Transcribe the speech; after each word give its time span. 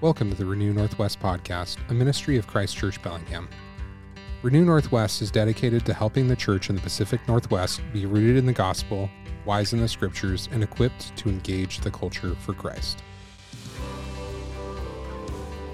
Welcome 0.00 0.28
to 0.30 0.36
the 0.36 0.44
Renew 0.44 0.74
Northwest 0.74 1.20
podcast, 1.20 1.78
a 1.88 1.94
ministry 1.94 2.36
of 2.36 2.48
Christ 2.48 2.76
Church 2.76 3.00
Bellingham. 3.00 3.48
Renew 4.42 4.64
Northwest 4.64 5.22
is 5.22 5.30
dedicated 5.30 5.86
to 5.86 5.94
helping 5.94 6.26
the 6.26 6.36
church 6.36 6.68
in 6.68 6.74
the 6.74 6.82
Pacific 6.82 7.20
Northwest 7.28 7.80
be 7.92 8.04
rooted 8.04 8.36
in 8.36 8.44
the 8.44 8.52
gospel, 8.52 9.08
wise 9.46 9.72
in 9.72 9.80
the 9.80 9.88
scriptures, 9.88 10.48
and 10.52 10.64
equipped 10.64 11.16
to 11.16 11.28
engage 11.28 11.78
the 11.78 11.92
culture 11.92 12.34
for 12.40 12.54
Christ. 12.54 13.02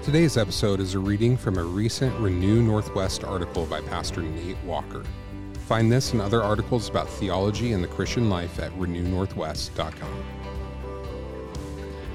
Today's 0.03 0.37
episode 0.37 0.79
is 0.79 0.93
a 0.93 0.99
reading 0.99 1.35
from 1.35 1.57
a 1.57 1.63
recent 1.63 2.17
Renew 2.19 2.61
Northwest 2.61 3.23
article 3.23 3.65
by 3.65 3.81
Pastor 3.81 4.21
Nate 4.21 4.63
Walker. 4.63 5.03
Find 5.65 5.91
this 5.91 6.13
and 6.13 6.21
other 6.21 6.43
articles 6.43 6.87
about 6.89 7.09
theology 7.09 7.73
and 7.73 7.83
the 7.83 7.87
Christian 7.87 8.29
life 8.29 8.59
at 8.59 8.71
renewnorthwest.com. 8.73 10.40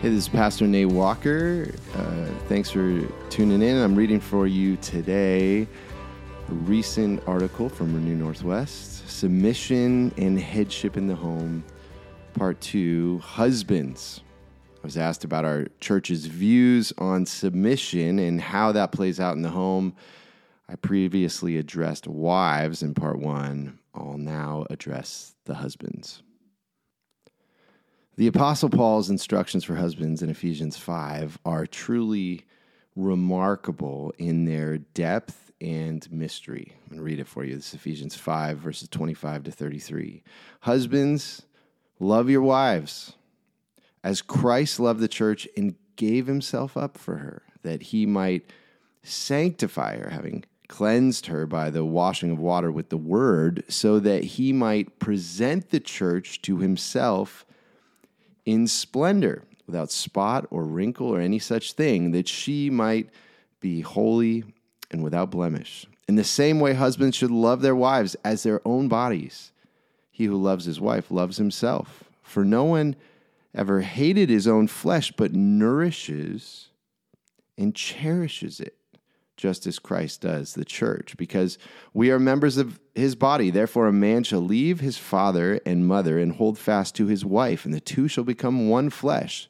Hey, 0.03 0.11
this 0.11 0.25
is 0.25 0.29
Pastor 0.29 0.67
Nate 0.67 0.89
Walker. 0.89 1.73
Uh, 1.95 2.27
thanks 2.49 2.71
for 2.71 3.01
tuning 3.31 3.63
in. 3.63 3.83
I'm 3.83 3.95
reading 3.95 4.21
for 4.21 4.47
you 4.47 4.77
today 4.77 5.63
a 5.63 6.53
recent 6.53 7.27
article 7.27 7.71
from 7.71 7.95
Renew 7.95 8.15
Northwest 8.15 9.09
Submission 9.09 10.13
and 10.19 10.39
Headship 10.39 10.99
in 10.99 11.07
the 11.07 11.15
Home, 11.15 11.65
Part 12.35 12.61
2 12.61 13.21
Husbands. 13.21 14.21
I 14.77 14.87
was 14.87 14.99
asked 14.99 15.25
about 15.25 15.47
our 15.47 15.67
church's 15.81 16.27
views 16.27 16.93
on 16.99 17.25
submission 17.25 18.19
and 18.19 18.39
how 18.39 18.73
that 18.73 18.93
plays 18.93 19.19
out 19.19 19.35
in 19.35 19.41
the 19.41 19.49
home. 19.49 19.97
I 20.69 20.77
previously 20.77 21.57
addressed 21.57 22.07
wives 22.07 22.83
in 22.83 22.93
Part 22.93 23.19
1. 23.19 23.79
I'll 23.95 24.19
now 24.19 24.67
address 24.69 25.35
the 25.47 25.55
husbands. 25.55 26.23
The 28.19 28.29
Apostle 28.29 28.71
Paul's 28.71 29.11
instructions 29.11 29.63
for 29.63 29.75
husbands 29.75 30.23
in 30.23 30.31
Ephesians 30.31 30.79
5 30.79 31.39
are 31.45 31.67
truly 31.67 32.47
remarkable 32.95 34.15
in 34.17 34.47
their 34.47 34.79
depth 34.79 35.53
and 35.61 36.11
mystery. 36.11 36.73
I'm 36.85 36.89
going 36.89 36.99
to 36.99 37.05
read 37.05 37.21
it 37.21 37.29
for 37.29 37.45
you. 37.45 37.57
This 37.57 37.69
is 37.69 37.75
Ephesians 37.75 38.15
5, 38.15 38.57
verses 38.57 38.89
25 38.89 39.43
to 39.45 39.51
33. 39.51 40.23
Husbands, 40.61 41.43
love 42.01 42.31
your 42.31 42.41
wives 42.41 43.13
as 44.03 44.23
Christ 44.23 44.81
loved 44.81 45.01
the 45.01 45.09
church 45.09 45.47
and 45.55 45.75
gave 45.97 46.27
himself 46.27 46.75
up 46.75 46.97
for 46.97 47.19
her, 47.19 47.43
that 47.65 47.83
he 47.83 48.07
might 48.07 48.51
sanctify 49.03 49.99
her, 49.99 50.09
having 50.09 50.47
cleansed 50.69 51.27
her 51.27 51.45
by 51.45 51.69
the 51.69 51.85
washing 51.85 52.31
of 52.31 52.39
water 52.39 52.73
with 52.73 52.89
the 52.89 52.97
word, 52.97 53.63
so 53.69 54.01
that 54.01 54.25
he 54.25 54.55
might 54.55 54.99
present 54.99 55.69
the 55.69 55.81
church 55.81 56.41
to 56.41 56.61
himself 56.61 57.46
in 58.47 58.67
splendor, 58.67 59.43
without 59.67 59.91
spot 59.91 60.47
or 60.51 60.65
wrinkle 60.65 61.09
or 61.09 61.21
any 61.21 61.39
such 61.39 61.73
thing, 61.73 62.13
that 62.13 62.29
she 62.29 62.71
might 62.71 63.11
be 63.61 63.81
holy 63.81 64.45
and 64.91 65.03
without 65.03 65.31
blemish. 65.31 65.87
In 66.09 66.15
the 66.15 66.25
same 66.25 66.61
way, 66.61 66.73
husbands 66.73 67.17
should 67.17 67.33
love 67.33 67.61
their 67.61 67.75
wives 67.75 68.15
as 68.25 68.45
their 68.45 68.61
own 68.65 68.87
bodies. 68.87 69.51
He 70.11 70.25
who 70.25 70.37
loves 70.37 70.65
his 70.65 70.81
wife 70.81 71.11
loves 71.11 71.37
himself. 71.37 72.05
For 72.23 72.45
no 72.45 72.65
one 72.65 72.97
ever 73.55 73.81
hated 73.81 74.31
his 74.31 74.47
own 74.47 74.69
flesh, 74.69 75.13
but 75.13 75.35
nourishes 75.35 76.69
and 77.59 77.75
cherishes 77.75 78.61
it 78.61 78.77
just 79.37 79.67
as 79.67 79.79
Christ 79.79 80.23
does 80.23 80.55
the 80.55 80.65
church, 80.65 81.17
because 81.17 81.59
we 81.93 82.11
are 82.11 82.19
members 82.19 82.57
of 82.57 82.81
his 82.95 83.15
body. 83.15 83.51
Therefore, 83.51 83.87
a 83.87 83.93
man 83.93 84.23
shall 84.23 84.41
leave 84.41 84.81
his 84.81 84.97
father 84.97 85.61
and 85.67 85.87
mother 85.87 86.19
and 86.19 86.33
hold 86.33 86.59
fast 86.59 86.95
to 86.97 87.07
his 87.07 87.25
wife, 87.25 87.65
and 87.65 87.75
the 87.75 87.81
two 87.81 88.09
shall 88.09 88.25
become 88.25 88.69
one 88.69 88.91
flesh. 88.91 89.49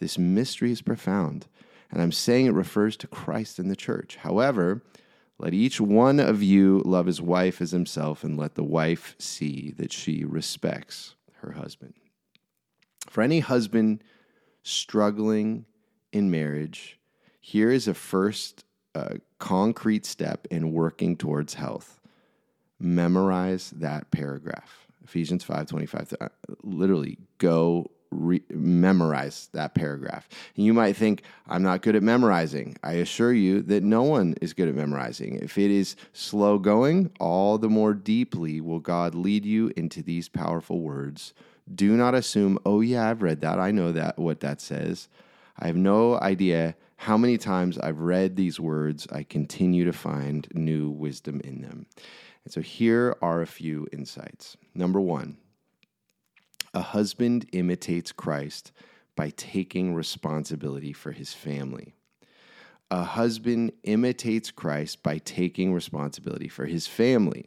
This 0.00 0.18
mystery 0.18 0.72
is 0.72 0.82
profound, 0.82 1.46
and 1.90 2.02
I'm 2.02 2.12
saying 2.12 2.46
it 2.46 2.52
refers 2.52 2.96
to 2.98 3.06
Christ 3.06 3.58
and 3.58 3.70
the 3.70 3.76
church. 3.76 4.16
However, 4.16 4.82
let 5.38 5.54
each 5.54 5.80
one 5.80 6.18
of 6.18 6.42
you 6.42 6.82
love 6.84 7.06
his 7.06 7.22
wife 7.22 7.60
as 7.60 7.70
himself, 7.70 8.24
and 8.24 8.36
let 8.36 8.56
the 8.56 8.64
wife 8.64 9.14
see 9.18 9.72
that 9.76 9.92
she 9.92 10.24
respects 10.24 11.14
her 11.42 11.52
husband. 11.52 11.94
For 13.08 13.22
any 13.22 13.40
husband 13.40 14.02
struggling 14.62 15.64
in 16.12 16.30
marriage, 16.30 16.98
here 17.40 17.70
is 17.70 17.86
a 17.86 17.94
first 17.94 18.64
a 18.94 19.20
concrete 19.38 20.04
step 20.06 20.46
in 20.50 20.72
working 20.72 21.16
towards 21.16 21.54
health. 21.54 22.00
Memorize 22.80 23.70
that 23.70 24.10
paragraph. 24.10 24.86
Ephesians 25.04 25.42
5 25.42 25.66
25. 25.66 26.14
Uh, 26.20 26.28
literally, 26.62 27.18
go 27.38 27.90
re- 28.10 28.42
memorize 28.50 29.48
that 29.52 29.74
paragraph. 29.74 30.28
And 30.56 30.64
you 30.64 30.74
might 30.74 30.96
think, 30.96 31.22
I'm 31.46 31.62
not 31.62 31.82
good 31.82 31.96
at 31.96 32.02
memorizing. 32.02 32.76
I 32.82 32.94
assure 32.94 33.32
you 33.32 33.62
that 33.62 33.82
no 33.82 34.02
one 34.02 34.34
is 34.40 34.52
good 34.52 34.68
at 34.68 34.74
memorizing. 34.74 35.36
If 35.36 35.58
it 35.58 35.70
is 35.70 35.96
slow 36.12 36.58
going, 36.58 37.10
all 37.18 37.58
the 37.58 37.68
more 37.68 37.94
deeply 37.94 38.60
will 38.60 38.80
God 38.80 39.14
lead 39.14 39.44
you 39.44 39.72
into 39.76 40.02
these 40.02 40.28
powerful 40.28 40.80
words. 40.80 41.34
Do 41.72 41.96
not 41.96 42.14
assume, 42.14 42.58
oh, 42.64 42.80
yeah, 42.80 43.08
I've 43.08 43.22
read 43.22 43.40
that. 43.42 43.58
I 43.58 43.70
know 43.70 43.92
that 43.92 44.18
what 44.18 44.40
that 44.40 44.60
says. 44.60 45.08
I 45.58 45.66
have 45.66 45.76
no 45.76 46.18
idea 46.20 46.76
how 46.98 47.16
many 47.16 47.38
times 47.38 47.78
I've 47.78 48.00
read 48.00 48.34
these 48.34 48.58
words, 48.58 49.06
I 49.12 49.22
continue 49.22 49.84
to 49.84 49.92
find 49.92 50.48
new 50.52 50.90
wisdom 50.90 51.40
in 51.44 51.62
them. 51.62 51.86
And 52.44 52.52
so 52.52 52.60
here 52.60 53.16
are 53.22 53.40
a 53.40 53.46
few 53.46 53.86
insights. 53.92 54.56
Number 54.74 55.00
one, 55.00 55.38
a 56.74 56.80
husband 56.80 57.46
imitates 57.52 58.10
Christ 58.10 58.72
by 59.14 59.30
taking 59.30 59.94
responsibility 59.94 60.92
for 60.92 61.12
his 61.12 61.32
family. 61.32 61.94
A 62.90 63.04
husband 63.04 63.72
imitates 63.84 64.50
Christ 64.50 65.04
by 65.04 65.18
taking 65.18 65.72
responsibility 65.72 66.48
for 66.48 66.66
his 66.66 66.88
family. 66.88 67.46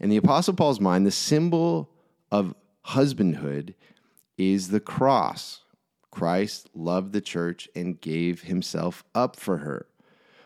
In 0.00 0.10
the 0.10 0.16
Apostle 0.16 0.54
Paul's 0.54 0.80
mind, 0.80 1.06
the 1.06 1.12
symbol 1.12 1.88
of 2.32 2.54
husbandhood 2.86 3.74
is 4.36 4.68
the 4.68 4.80
cross. 4.80 5.61
Christ 6.12 6.70
loved 6.74 7.12
the 7.12 7.20
church 7.20 7.68
and 7.74 8.00
gave 8.00 8.42
himself 8.42 9.02
up 9.14 9.34
for 9.34 9.58
her. 9.58 9.86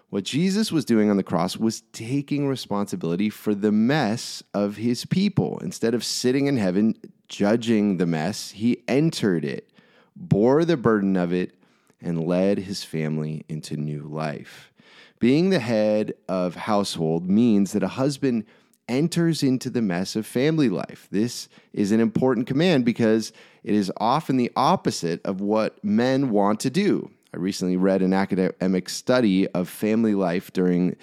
What 0.09 0.25
Jesus 0.25 0.73
was 0.73 0.85
doing 0.85 1.11
on 1.11 1.17
the 1.19 1.23
cross 1.23 1.57
was 1.57 1.83
taking 1.93 2.49
responsibility 2.49 3.29
for 3.29 3.55
the 3.55 3.73
mess 3.73 4.43
of 4.55 4.77
his 4.77 5.05
people. 5.05 5.59
Instead 5.59 5.93
of 5.95 6.05
sitting 6.05 6.47
in 6.47 6.57
heaven 6.57 6.95
judging 7.29 7.97
the 7.97 8.07
mess, 8.07 8.53
he 8.53 8.85
entered 8.87 9.45
it, 9.45 9.71
bore 10.15 10.65
the 10.65 10.77
burden 10.77 11.17
of 11.17 11.33
it, 11.33 11.57
and 12.01 12.27
led 12.27 12.59
his 12.59 12.85
family 12.85 13.45
into 13.49 13.77
new 13.77 14.03
life. 14.03 14.73
Being 15.19 15.51
the 15.51 15.59
head 15.59 16.15
of 16.29 16.55
household 16.55 17.29
means 17.29 17.73
that 17.73 17.83
a 17.83 17.89
husband 17.89 18.45
enters 18.89 19.43
into 19.43 19.71
the 19.71 19.83
mess 19.83 20.17
of 20.17 20.27
family 20.27 20.69
life. 20.69 21.09
This 21.11 21.49
is 21.73 21.93
an 21.93 22.01
important 22.01 22.47
command 22.47 22.85
because 22.85 23.33
it 23.65 23.75
is 23.75 23.91
often 23.97 24.37
the 24.37 24.53
opposite 24.57 25.21
of 25.25 25.41
what 25.41 25.83
men 25.85 26.31
want 26.31 26.61
to 26.61 26.71
do. 26.71 27.11
I 27.35 27.39
recently 27.39 27.77
read 27.77 28.03
an 28.03 28.13
academic 28.13 28.89
study 28.89 29.49
of 29.49 29.69
family 29.69 30.15
life 30.15 30.53
during 30.53 30.97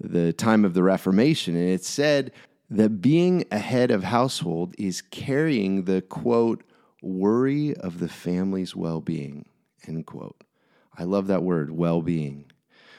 the 0.00 0.32
time 0.32 0.64
of 0.64 0.74
the 0.74 0.82
Reformation, 0.82 1.56
and 1.56 1.68
it 1.68 1.84
said 1.84 2.32
that 2.70 3.00
being 3.00 3.44
a 3.50 3.58
head 3.58 3.90
of 3.90 4.04
household 4.04 4.74
is 4.78 5.00
carrying 5.00 5.84
the 5.84 6.02
quote, 6.02 6.62
worry 7.02 7.74
of 7.76 8.00
the 8.00 8.08
family's 8.08 8.76
well 8.76 9.00
being, 9.00 9.46
end 9.86 10.06
quote. 10.06 10.44
I 10.96 11.04
love 11.04 11.28
that 11.28 11.42
word, 11.42 11.70
well 11.70 12.02
being. 12.02 12.50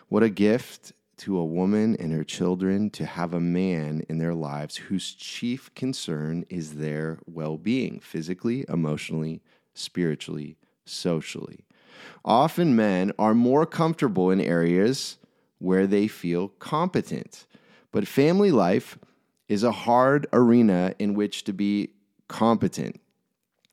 What 0.08 0.24
a 0.24 0.30
gift 0.30 0.94
to 1.20 1.38
a 1.38 1.46
woman 1.46 1.96
and 1.98 2.14
her 2.14 2.24
children 2.24 2.90
to 2.92 3.06
have 3.06 3.34
a 3.34 3.40
man 3.40 4.04
in 4.10 4.18
their 4.18 4.34
lives 4.34 4.78
whose 4.78 5.14
chief 5.14 5.74
concern 5.76 6.46
is 6.50 6.76
their 6.76 7.20
well 7.26 7.58
being, 7.58 8.00
physically, 8.00 8.66
emotionally, 8.70 9.42
spiritually, 9.74 10.58
socially. 10.86 11.66
Often 12.24 12.76
men 12.76 13.12
are 13.20 13.34
more 13.34 13.66
comfortable 13.66 14.32
in 14.32 14.40
areas 14.40 15.18
where 15.58 15.86
they 15.86 16.08
feel 16.08 16.48
competent, 16.48 17.46
but 17.92 18.08
family 18.08 18.52
life 18.52 18.98
is 19.50 19.64
a 19.64 19.72
hard 19.72 20.28
arena 20.32 20.94
in 21.00 21.14
which 21.16 21.44
to 21.44 21.54
be 21.54 21.90
competent. 22.28 23.00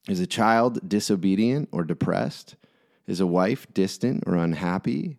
Is 0.08 0.20
a 0.20 0.26
child 0.26 0.88
disobedient 0.88 1.68
or 1.70 1.84
depressed? 1.84 2.56
Is 3.06 3.20
a 3.20 3.26
wife 3.26 3.66
distant 3.72 4.24
or 4.26 4.34
unhappy? 4.34 5.18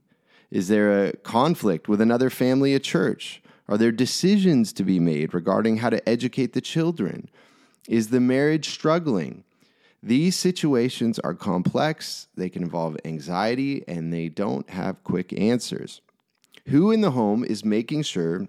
Is 0.50 0.68
there 0.68 1.06
a 1.06 1.18
conflict 1.18 1.88
with 1.88 2.00
another 2.00 2.30
family 2.30 2.74
at 2.74 2.84
church? 2.84 3.42
Are 3.68 3.78
there 3.78 3.92
decisions 3.92 4.72
to 4.74 4.84
be 4.84 5.00
made 5.00 5.34
regarding 5.34 5.78
how 5.78 5.90
to 5.90 6.08
educate 6.08 6.54
the 6.54 6.62
children? 6.62 7.30
Is 7.88 8.10
the 8.10 8.22
marriage 8.22 8.70
struggling? 8.70 9.44
These 10.02 10.36
situations 10.38 11.20
are 11.20 11.34
complex, 11.34 12.28
they 12.36 12.50
can 12.50 12.64
involve 12.64 12.98
anxiety, 13.04 13.84
and 13.88 14.14
they 14.14 14.30
don't 14.30 14.70
have 14.70 15.04
quick 15.04 15.34
answers. 15.34 16.02
Who 16.68 16.92
in 16.92 17.02
the 17.02 17.12
home 17.12 17.44
is 17.44 17.66
making 17.66 18.04
sure 18.04 18.48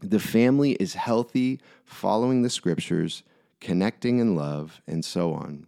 the 0.00 0.20
family 0.20 0.72
is 0.72 0.94
healthy, 0.94 1.60
following 1.84 2.42
the 2.42 2.50
scriptures, 2.50 3.22
connecting 3.60 4.18
in 4.18 4.34
love, 4.34 4.80
and 4.86 5.04
so 5.04 5.34
on? 5.34 5.66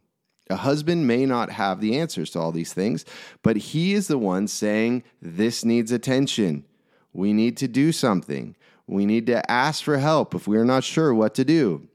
A 0.50 0.56
husband 0.56 1.06
may 1.06 1.24
not 1.24 1.50
have 1.52 1.80
the 1.80 1.96
answers 1.98 2.30
to 2.30 2.40
all 2.40 2.52
these 2.52 2.72
things, 2.72 3.04
but 3.42 3.56
he 3.56 3.94
is 3.94 4.08
the 4.08 4.18
one 4.18 4.48
saying, 4.48 5.04
This 5.22 5.64
needs 5.64 5.92
attention. 5.92 6.64
We 7.12 7.32
need 7.32 7.56
to 7.58 7.68
do 7.68 7.92
something. 7.92 8.56
We 8.86 9.06
need 9.06 9.26
to 9.26 9.48
ask 9.50 9.84
for 9.84 9.98
help 9.98 10.34
if 10.34 10.48
we're 10.48 10.64
not 10.64 10.84
sure 10.84 11.14
what 11.14 11.34
to 11.36 11.44
do. 11.44 11.88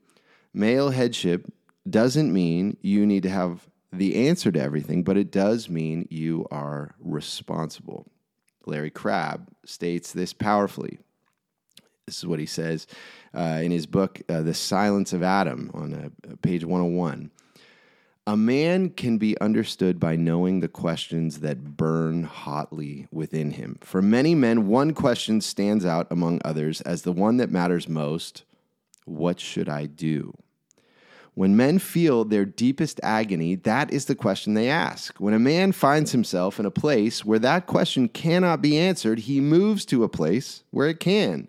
Male 0.54 0.92
headship 0.92 1.52
doesn't 1.90 2.32
mean 2.32 2.78
you 2.82 3.06
need 3.06 3.24
to 3.24 3.30
have 3.30 3.68
the 3.92 4.28
answer 4.28 4.52
to 4.52 4.62
everything, 4.62 5.04
but 5.04 5.18
it 5.18 5.32
does 5.32 5.70
mean 5.70 6.08
you 6.10 6.46
are 6.50 6.96
responsible. 7.00 8.08
Larry 8.66 8.90
Crabb 8.90 9.50
states 9.66 10.12
this 10.12 10.34
powerfully. 10.34 11.00
This 12.06 12.20
is 12.20 12.26
what 12.26 12.40
he 12.40 12.46
says 12.46 12.88
uh, 13.34 13.60
in 13.64 13.72
his 13.72 13.86
book, 13.86 14.22
uh, 14.30 14.42
The 14.42 14.54
Silence 14.54 15.12
of 15.12 15.24
Adam, 15.24 15.72
on 15.74 15.94
uh, 15.94 16.36
page 16.42 16.64
101. 16.64 17.32
A 18.28 18.36
man 18.36 18.90
can 18.90 19.20
be 19.20 19.40
understood 19.40 20.00
by 20.00 20.16
knowing 20.16 20.60
the 20.60 20.68
questions 20.68 21.42
that 21.42 21.78
burn 21.78 22.24
hotly 22.24 23.08
within 23.12 23.52
him. 23.52 23.78
For 23.82 24.02
many 24.02 24.34
men, 24.34 24.66
one 24.66 24.96
question 24.96 25.42
stands 25.42 25.86
out 25.86 26.08
among 26.10 26.42
others 26.44 26.82
as 26.82 27.04
the 27.04 27.12
one 27.12 27.38
that 27.38 27.52
matters 27.52 27.88
most 27.88 28.44
What 29.06 29.40
should 29.40 29.70
I 29.70 29.86
do? 29.86 30.34
When 31.36 31.56
men 31.56 31.78
feel 31.78 32.26
their 32.26 32.46
deepest 32.46 33.00
agony, 33.04 33.54
that 33.58 33.94
is 33.94 34.06
the 34.06 34.16
question 34.16 34.56
they 34.56 34.70
ask. 34.70 35.16
When 35.20 35.36
a 35.36 35.40
man 35.40 35.72
finds 35.72 36.12
himself 36.12 36.60
in 36.60 36.66
a 36.66 36.72
place 36.72 37.24
where 37.24 37.38
that 37.40 37.68
question 37.68 38.08
cannot 38.08 38.60
be 38.60 38.80
answered, 38.80 39.20
he 39.20 39.40
moves 39.40 39.86
to 39.86 40.04
a 40.04 40.10
place 40.10 40.64
where 40.72 40.88
it 40.88 41.00
can. 41.00 41.48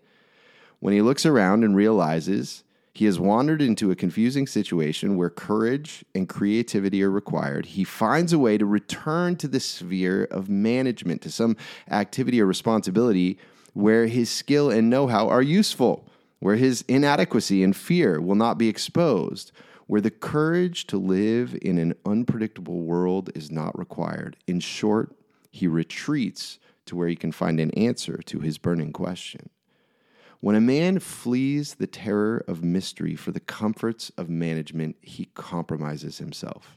When 0.81 0.93
he 0.93 1.00
looks 1.00 1.25
around 1.25 1.64
and 1.64 1.75
realizes 1.75 2.64
he 2.96 3.04
has 3.04 3.20
wandered 3.20 3.60
into 3.60 3.90
a 3.90 3.96
confusing 3.96 4.46
situation 4.46 5.16
where 5.16 5.28
courage 5.28 6.02
and 6.14 6.28
creativity 6.28 7.02
are 7.02 7.10
required, 7.10 7.66
he 7.66 7.84
finds 7.84 8.32
a 8.32 8.38
way 8.38 8.56
to 8.56 8.64
return 8.64 9.37
to 9.37 9.46
the 9.46 9.60
sphere 9.60 10.25
of 10.31 10.48
management, 10.48 11.20
to 11.20 11.31
some 11.31 11.58
activity 11.90 12.40
or 12.40 12.46
responsibility 12.46 13.38
where 13.75 14.06
his 14.06 14.31
skill 14.31 14.70
and 14.70 14.88
know 14.88 15.06
how 15.06 15.28
are 15.28 15.43
useful, 15.43 16.08
where 16.38 16.56
his 16.56 16.82
inadequacy 16.88 17.62
and 17.62 17.76
fear 17.76 18.19
will 18.19 18.34
not 18.34 18.56
be 18.56 18.69
exposed 18.69 19.52
where 19.87 20.00
the 20.00 20.10
courage 20.10 20.87
to 20.88 20.96
live 20.96 21.56
in 21.62 21.78
an 21.78 21.94
unpredictable 22.04 22.81
world 22.81 23.31
is 23.34 23.50
not 23.50 23.78
required. 23.78 24.37
In 24.46 24.58
short, 24.58 25.14
he 25.50 25.69
retreats 25.69 26.58
to 26.87 26.96
where 26.96 27.08
he 27.08 27.16
can 27.16 27.31
find 27.31 27.60
an 27.60 27.70
answer 27.72 28.19
to 28.26 28.40
his 28.40 28.58
burning 28.58 28.93
question. 28.93 29.48
When 30.41 30.55
a 30.55 30.61
man 30.61 30.99
flees 30.99 31.75
the 31.75 31.87
terror 31.87 32.44
of 32.47 32.62
mystery 32.62 33.17
for 33.17 33.33
the 33.33 33.41
comforts 33.41 34.11
of 34.17 34.29
management, 34.29 34.97
he 35.00 35.27
compromises 35.35 36.19
himself. 36.19 36.77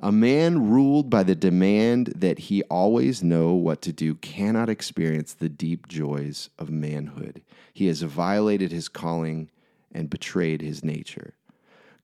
A 0.00 0.12
man 0.12 0.68
ruled 0.68 1.08
by 1.08 1.22
the 1.22 1.34
demand 1.34 2.12
that 2.16 2.38
he 2.38 2.62
always 2.64 3.22
know 3.22 3.52
what 3.52 3.80
to 3.82 3.92
do 3.92 4.14
cannot 4.16 4.68
experience 4.68 5.34
the 5.34 5.48
deep 5.48 5.88
joys 5.88 6.50
of 6.58 6.70
manhood. 6.70 7.42
He 7.72 7.86
has 7.86 8.02
violated 8.02 8.72
his 8.72 8.88
calling 8.88 9.50
and 9.92 10.10
betrayed 10.10 10.60
his 10.60 10.84
nature. 10.84 11.34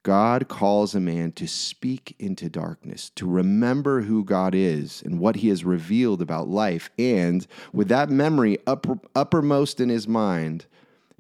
God 0.03 0.49
calls 0.49 0.95
a 0.95 1.01
man 1.01 1.33
to 1.33 1.47
speak 1.47 2.17
into 2.19 2.49
darkness, 2.49 3.11
to 3.17 3.29
remember 3.29 4.03
who 4.03 4.25
God 4.25 4.55
is 4.55 5.03
and 5.03 5.21
what 5.21 5.37
he 5.37 5.49
has 5.49 5.63
revealed 5.63 6.23
about 6.23 6.49
life, 6.49 6.91
and 6.99 7.47
with 7.73 7.89
that 7.89 8.09
memory 8.09 8.59
upper, 8.67 8.99
uppermost 9.15 9.79
in 9.79 9.91
his 9.91 10.09
mind, 10.09 10.67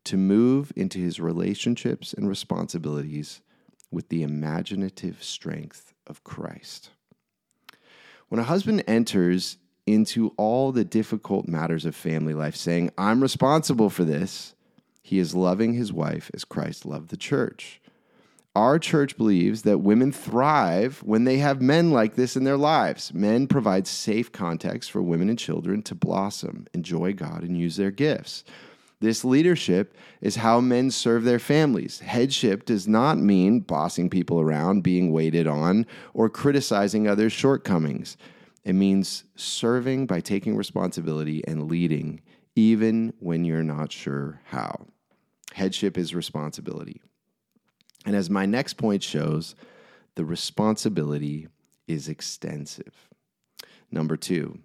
to 0.04 0.16
move 0.16 0.72
into 0.76 0.98
his 0.98 1.20
relationships 1.20 2.14
and 2.14 2.26
responsibilities 2.26 3.42
with 3.90 4.08
the 4.08 4.22
imaginative 4.22 5.22
strength 5.22 5.92
of 6.06 6.24
Christ. 6.24 6.90
When 8.28 8.38
a 8.40 8.44
husband 8.44 8.84
enters 8.86 9.58
into 9.86 10.32
all 10.38 10.72
the 10.72 10.84
difficult 10.84 11.48
matters 11.48 11.84
of 11.84 11.94
family 11.94 12.32
life, 12.32 12.56
saying, 12.56 12.92
I'm 12.96 13.20
responsible 13.20 13.90
for 13.90 14.04
this, 14.04 14.54
he 15.02 15.18
is 15.18 15.34
loving 15.34 15.74
his 15.74 15.92
wife 15.92 16.30
as 16.32 16.44
Christ 16.44 16.86
loved 16.86 17.10
the 17.10 17.16
church. 17.16 17.80
Our 18.56 18.81
church 18.81 19.17
believes 19.17 19.62
that 19.62 19.79
women 19.79 20.11
thrive 20.11 21.02
when 21.05 21.23
they 21.23 21.38
have 21.38 21.62
men 21.62 21.93
like 21.93 22.17
this 22.17 22.37
in 22.37 22.43
their 22.43 22.56
lives. 22.56 23.14
Men 23.14 23.47
provide 23.47 23.87
safe 23.87 24.32
context 24.32 24.91
for 24.91 25.00
women 25.00 25.29
and 25.29 25.38
children 25.38 25.82
to 25.82 25.94
blossom, 25.94 26.67
enjoy 26.75 27.12
God, 27.12 27.44
and 27.44 27.56
use 27.56 27.76
their 27.76 27.93
gifts. 27.93 28.43
This 28.99 29.25
leadership 29.25 29.97
is 30.20 30.37
how 30.37 30.61
men 30.61 30.91
serve 30.91 31.23
their 31.23 31.38
families. 31.38 32.00
Headship 32.00 32.64
does 32.67 32.88
not 32.88 33.19
mean 33.19 33.61
bossing 33.61 34.11
people 34.11 34.41
around, 34.41 34.82
being 34.82 35.12
waited 35.12 35.47
on, 35.47 35.87
or 36.12 36.29
criticizing 36.29 37.06
others' 37.06 37.32
shortcomings. 37.32 38.17
It 38.64 38.75
means 38.75 39.25
serving 39.37 40.06
by 40.06 40.20
taking 40.20 40.56
responsibility 40.56 41.43
and 41.47 41.70
leading, 41.70 42.20
even 42.56 43.14
when 43.20 43.44
you're 43.44 43.62
not 43.62 43.93
sure 43.93 44.41
how. 44.44 44.87
Headship 45.55 45.97
is 45.97 46.14
responsibility. 46.14 47.00
And 48.06 48.17
as 48.17 48.31
my 48.31 48.47
next 48.47 48.75
point 48.75 49.02
shows, 49.02 49.55
the 50.14 50.25
responsibility 50.25 51.49
is 51.87 52.08
extensive. 52.08 53.08
Number 53.91 54.17
two, 54.17 54.61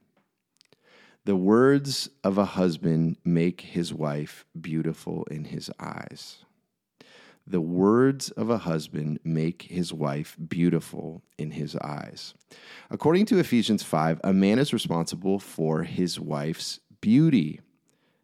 the 1.26 1.36
words 1.36 2.10
of 2.24 2.38
a 2.38 2.46
husband 2.46 3.18
make 3.26 3.62
his 3.62 3.94
wife 3.94 4.46
beautiful 4.60 5.26
in 5.32 5.46
his 5.46 5.72
eyes. 5.80 6.46
The 7.48 7.62
words 7.62 8.32
of 8.32 8.50
a 8.50 8.60
husband 8.60 9.20
make 9.24 9.64
his 9.64 9.94
wife 9.94 10.36
beautiful 10.50 11.24
in 11.38 11.52
his 11.52 11.76
eyes. 11.78 12.34
According 12.90 13.26
to 13.28 13.40
Ephesians 13.40 13.84
5, 13.84 14.22
a 14.24 14.34
man 14.34 14.60
is 14.60 14.74
responsible 14.74 15.40
for 15.40 15.84
his 15.84 16.20
wife's 16.20 16.80
beauty. 17.02 17.62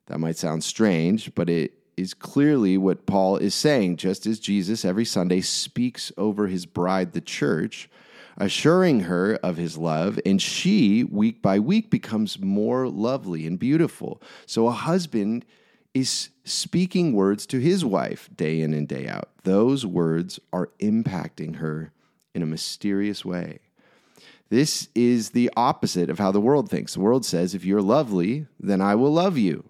That 0.07 0.19
might 0.19 0.37
sound 0.37 0.63
strange, 0.63 1.33
but 1.35 1.49
it 1.49 1.80
is 2.01 2.13
clearly 2.13 2.77
what 2.77 3.05
Paul 3.05 3.37
is 3.37 3.55
saying, 3.55 3.97
just 3.97 4.25
as 4.25 4.39
Jesus 4.39 4.83
every 4.83 5.05
Sunday 5.05 5.41
speaks 5.41 6.11
over 6.17 6.47
his 6.47 6.65
bride, 6.65 7.13
the 7.13 7.21
church, 7.21 7.89
assuring 8.37 9.01
her 9.01 9.35
of 9.35 9.57
his 9.57 9.77
love, 9.77 10.19
and 10.25 10.41
she, 10.41 11.03
week 11.03 11.41
by 11.41 11.59
week, 11.59 11.89
becomes 11.89 12.39
more 12.39 12.87
lovely 12.87 13.45
and 13.45 13.59
beautiful. 13.59 14.21
So 14.45 14.67
a 14.67 14.71
husband 14.71 15.45
is 15.93 16.29
speaking 16.43 17.13
words 17.13 17.45
to 17.47 17.59
his 17.59 17.85
wife 17.85 18.29
day 18.35 18.61
in 18.61 18.73
and 18.73 18.87
day 18.87 19.07
out. 19.07 19.29
Those 19.43 19.85
words 19.85 20.39
are 20.51 20.69
impacting 20.79 21.57
her 21.57 21.91
in 22.33 22.41
a 22.41 22.47
mysterious 22.47 23.23
way. 23.23 23.59
This 24.49 24.89
is 24.95 25.29
the 25.29 25.49
opposite 25.55 26.09
of 26.09 26.19
how 26.19 26.31
the 26.31 26.41
world 26.41 26.69
thinks. 26.69 26.93
The 26.93 26.99
world 26.99 27.25
says, 27.25 27.53
if 27.53 27.63
you're 27.63 27.81
lovely, 27.81 28.47
then 28.59 28.81
I 28.81 28.95
will 28.95 29.13
love 29.13 29.37
you. 29.37 29.65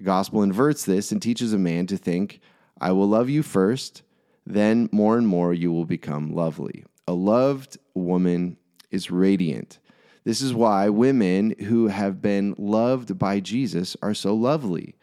The 0.00 0.06
gospel 0.06 0.42
inverts 0.42 0.86
this 0.86 1.12
and 1.12 1.20
teaches 1.20 1.52
a 1.52 1.58
man 1.58 1.86
to 1.88 1.98
think, 1.98 2.40
I 2.80 2.90
will 2.92 3.06
love 3.06 3.28
you 3.28 3.42
first, 3.42 4.00
then 4.46 4.88
more 4.92 5.18
and 5.18 5.28
more 5.28 5.52
you 5.52 5.70
will 5.70 5.84
become 5.84 6.34
lovely. 6.34 6.86
A 7.06 7.12
loved 7.12 7.76
woman 7.92 8.56
is 8.90 9.10
radiant. 9.10 9.78
This 10.24 10.40
is 10.40 10.54
why 10.54 10.88
women 10.88 11.54
who 11.66 11.88
have 11.88 12.22
been 12.22 12.54
loved 12.56 13.18
by 13.18 13.40
Jesus 13.40 13.94
are 14.00 14.14
so 14.14 14.34
lovely. 14.34 14.94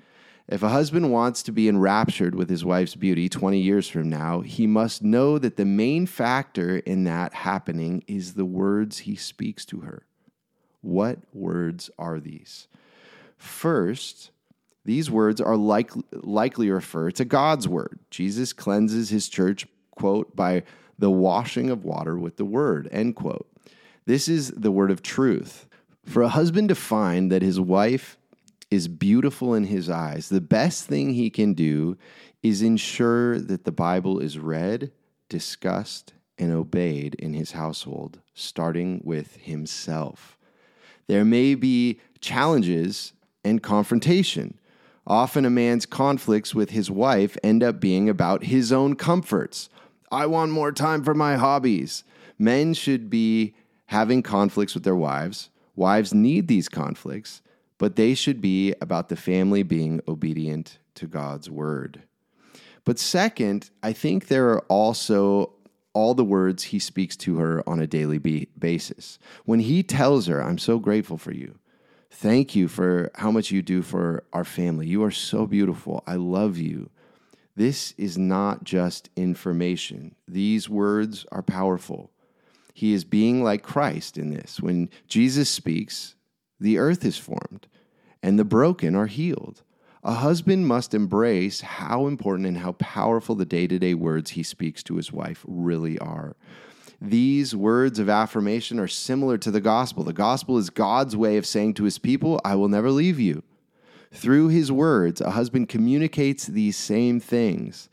If 0.47 0.63
a 0.63 0.69
husband 0.69 1.11
wants 1.11 1.43
to 1.43 1.51
be 1.51 1.69
enraptured 1.69 2.33
with 2.33 2.49
his 2.49 2.65
wife's 2.65 2.95
beauty 2.95 3.29
20 3.29 3.59
years 3.59 3.87
from 3.87 4.09
now, 4.09 4.41
he 4.41 4.65
must 4.65 5.03
know 5.03 5.37
that 5.37 5.57
the 5.57 5.65
main 5.65 6.07
factor 6.07 6.77
in 6.79 7.03
that 7.03 7.35
happening 7.35 8.03
is 8.07 8.33
the 8.33 8.45
words 8.45 8.97
he 8.97 9.15
speaks 9.15 9.63
to 9.65 9.81
her. 9.81 10.07
What 10.81 11.19
words 11.33 11.91
are 11.99 12.19
these? 12.19 12.67
First, 13.37 14.31
these 14.87 15.11
words 15.11 15.41
are 15.41 15.57
like, 15.57 15.91
likely 16.13 16.71
refer 16.71 17.11
to 17.11 17.25
God's 17.25 17.67
word. 17.67 17.99
Jesus 18.09 18.53
cleanses 18.53 19.09
his 19.09 19.27
church, 19.27 19.67
quote, 19.91 20.33
by 20.33 20.63
the 20.97 21.11
washing 21.11 21.69
of 21.69 21.83
water 21.83 22.17
with 22.17 22.37
the 22.37 22.45
word, 22.45 22.87
end 22.89 23.17
quote. 23.17 23.47
This 24.05 24.29
is 24.29 24.49
the 24.51 24.71
word 24.71 24.89
of 24.89 25.03
truth. 25.03 25.67
For 26.05 26.23
a 26.23 26.29
husband 26.29 26.69
to 26.69 26.75
find 26.75 27.29
that 27.33 27.41
his 27.41 27.59
wife 27.59 28.17
is 28.71 28.87
beautiful 28.87 29.53
in 29.53 29.65
his 29.65 29.89
eyes, 29.89 30.29
the 30.29 30.39
best 30.39 30.85
thing 30.85 31.13
he 31.13 31.29
can 31.29 31.53
do 31.53 31.97
is 32.41 32.61
ensure 32.61 33.39
that 33.39 33.65
the 33.65 33.73
Bible 33.73 34.19
is 34.19 34.39
read, 34.39 34.93
discussed, 35.27 36.13
and 36.37 36.53
obeyed 36.53 37.15
in 37.15 37.33
his 37.33 37.51
household, 37.51 38.21
starting 38.33 39.01
with 39.03 39.35
himself. 39.35 40.37
There 41.07 41.25
may 41.25 41.55
be 41.55 41.99
challenges 42.21 43.11
and 43.43 43.61
confrontation. 43.61 44.57
Often 45.07 45.45
a 45.45 45.49
man's 45.49 45.85
conflicts 45.85 46.53
with 46.53 46.71
his 46.71 46.91
wife 46.91 47.37
end 47.41 47.63
up 47.63 47.79
being 47.79 48.09
about 48.09 48.43
his 48.43 48.73
own 48.73 48.97
comforts. 48.97 49.69
I 50.11 50.25
want 50.25 50.51
more 50.51 50.73
time 50.73 51.01
for 51.01 51.13
my 51.13 51.37
hobbies. 51.37 52.03
Men 52.37 52.73
should 52.73 53.09
be 53.09 53.55
having 53.85 54.21
conflicts 54.21 54.73
with 54.73 54.83
their 54.83 54.97
wives. 54.97 55.49
Wives 55.77 56.13
need 56.13 56.49
these 56.49 56.67
conflicts, 56.67 57.41
but 57.77 57.95
they 57.95 58.13
should 58.13 58.41
be 58.41 58.73
about 58.81 59.07
the 59.07 59.15
family 59.15 59.63
being 59.63 60.01
obedient 60.09 60.77
to 60.95 61.07
God's 61.07 61.49
word. 61.49 62.01
But 62.83 62.99
second, 62.99 63.69
I 63.81 63.93
think 63.93 64.27
there 64.27 64.49
are 64.49 64.65
also 64.67 65.53
all 65.93 66.15
the 66.15 66.23
words 66.25 66.63
he 66.63 66.79
speaks 66.79 67.15
to 67.17 67.37
her 67.37 67.67
on 67.67 67.79
a 67.79 67.87
daily 67.87 68.17
basis. 68.17 69.19
When 69.45 69.59
he 69.61 69.83
tells 69.83 70.27
her, 70.27 70.43
I'm 70.43 70.57
so 70.57 70.79
grateful 70.79 71.17
for 71.17 71.31
you. 71.31 71.59
Thank 72.19 72.55
you 72.55 72.67
for 72.67 73.11
how 73.13 73.29
much 73.29 73.51
you 73.51 73.61
do 73.61 73.83
for 73.83 74.23
our 74.33 74.43
family. 74.43 74.87
You 74.87 75.03
are 75.03 75.11
so 75.11 75.45
beautiful. 75.45 76.03
I 76.07 76.15
love 76.15 76.57
you. 76.57 76.89
This 77.55 77.93
is 77.95 78.17
not 78.17 78.63
just 78.63 79.11
information. 79.15 80.15
These 80.27 80.67
words 80.67 81.27
are 81.31 81.43
powerful. 81.43 82.09
He 82.73 82.91
is 82.93 83.03
being 83.03 83.43
like 83.43 83.61
Christ 83.61 84.17
in 84.17 84.31
this. 84.31 84.59
When 84.59 84.89
Jesus 85.07 85.47
speaks, 85.47 86.15
the 86.59 86.79
earth 86.79 87.05
is 87.05 87.19
formed 87.19 87.67
and 88.23 88.39
the 88.39 88.43
broken 88.43 88.95
are 88.95 89.05
healed. 89.05 89.61
A 90.03 90.13
husband 90.13 90.65
must 90.65 90.95
embrace 90.95 91.61
how 91.61 92.07
important 92.07 92.47
and 92.47 92.57
how 92.57 92.71
powerful 92.71 93.35
the 93.35 93.45
day 93.45 93.67
to 93.67 93.77
day 93.77 93.93
words 93.93 94.31
he 94.31 94.41
speaks 94.41 94.81
to 94.81 94.95
his 94.95 95.11
wife 95.11 95.45
really 95.47 95.99
are. 95.99 96.35
These 96.99 97.55
words 97.55 97.99
of 97.99 98.09
affirmation 98.09 98.79
are 98.79 98.87
similar 98.87 99.37
to 99.37 99.51
the 99.51 99.61
gospel. 99.61 100.03
The 100.03 100.13
gospel 100.13 100.57
is 100.57 100.69
God's 100.69 101.15
way 101.15 101.37
of 101.37 101.45
saying 101.45 101.75
to 101.75 101.83
his 101.83 101.99
people, 101.99 102.41
I 102.43 102.55
will 102.55 102.69
never 102.69 102.89
leave 102.89 103.19
you. 103.19 103.43
Through 104.11 104.47
his 104.49 104.71
words, 104.71 105.21
a 105.21 105.31
husband 105.31 105.69
communicates 105.69 106.45
these 106.47 106.75
same 106.75 107.19
things. 107.19 107.89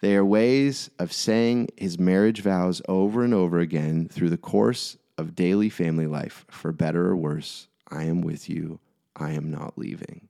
They 0.00 0.16
are 0.16 0.24
ways 0.24 0.90
of 0.98 1.12
saying 1.12 1.68
his 1.76 1.98
marriage 1.98 2.40
vows 2.40 2.80
over 2.88 3.24
and 3.24 3.34
over 3.34 3.58
again 3.58 4.08
through 4.08 4.30
the 4.30 4.36
course 4.36 4.96
of 5.18 5.34
daily 5.34 5.68
family 5.68 6.06
life. 6.06 6.46
For 6.48 6.72
better 6.72 7.06
or 7.06 7.16
worse, 7.16 7.68
I 7.90 8.04
am 8.04 8.20
with 8.20 8.48
you, 8.48 8.78
I 9.14 9.32
am 9.32 9.50
not 9.50 9.76
leaving. 9.76 10.28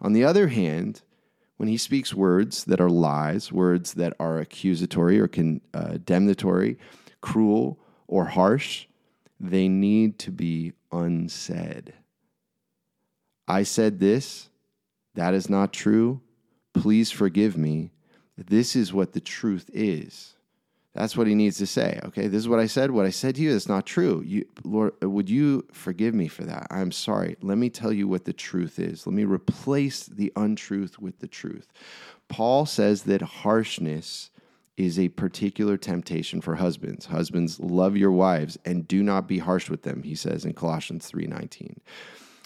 On 0.00 0.12
the 0.12 0.24
other 0.24 0.48
hand, 0.48 1.02
when 1.56 1.68
he 1.68 1.76
speaks 1.76 2.14
words 2.14 2.64
that 2.64 2.80
are 2.80 2.90
lies, 2.90 3.50
words 3.50 3.94
that 3.94 4.14
are 4.20 4.38
accusatory 4.38 5.18
or 5.18 5.28
condemnatory, 5.28 6.78
uh, 6.78 6.84
cruel, 7.26 7.76
or 8.06 8.24
harsh, 8.26 8.86
they 9.40 9.66
need 9.66 10.16
to 10.20 10.30
be 10.30 10.72
unsaid. 10.92 11.92
I 13.48 13.64
said 13.64 13.98
this, 13.98 14.48
that 15.14 15.34
is 15.34 15.50
not 15.50 15.72
true. 15.72 16.20
Please 16.72 17.10
forgive 17.10 17.56
me. 17.56 17.90
This 18.38 18.76
is 18.76 18.92
what 18.92 19.12
the 19.12 19.20
truth 19.20 19.68
is. 19.72 20.34
That's 20.94 21.16
what 21.16 21.26
he 21.26 21.34
needs 21.34 21.58
to 21.58 21.66
say. 21.66 22.00
Okay, 22.04 22.28
this 22.28 22.38
is 22.38 22.48
what 22.48 22.60
I 22.60 22.66
said. 22.66 22.92
What 22.92 23.06
I 23.06 23.10
said 23.10 23.34
to 23.34 23.42
you 23.42 23.50
is 23.50 23.68
not 23.68 23.86
true. 23.86 24.22
You, 24.24 24.46
Lord, 24.62 24.92
would 25.02 25.28
you 25.28 25.66
forgive 25.72 26.14
me 26.14 26.28
for 26.28 26.44
that? 26.44 26.68
I'm 26.70 26.92
sorry. 26.92 27.36
Let 27.42 27.58
me 27.58 27.70
tell 27.70 27.92
you 27.92 28.06
what 28.06 28.24
the 28.24 28.32
truth 28.32 28.78
is. 28.78 29.04
Let 29.04 29.14
me 29.14 29.24
replace 29.24 30.06
the 30.06 30.32
untruth 30.36 30.98
with 31.00 31.18
the 31.18 31.28
truth. 31.28 31.72
Paul 32.28 32.66
says 32.66 33.02
that 33.02 33.20
harshness 33.20 34.30
is 34.76 34.98
a 34.98 35.08
particular 35.08 35.76
temptation 35.76 36.40
for 36.40 36.56
husbands. 36.56 37.06
Husbands, 37.06 37.58
love 37.58 37.96
your 37.96 38.12
wives 38.12 38.58
and 38.64 38.86
do 38.86 39.02
not 39.02 39.26
be 39.26 39.38
harsh 39.38 39.70
with 39.70 39.82
them, 39.82 40.02
he 40.02 40.14
says 40.14 40.44
in 40.44 40.52
Colossians 40.52 41.10
3:19. 41.10 41.80